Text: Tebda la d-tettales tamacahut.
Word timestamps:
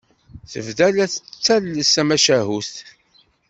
Tebda 0.51 0.87
la 0.95 1.05
d-tettales 1.11 1.89
tamacahut. 1.95 2.73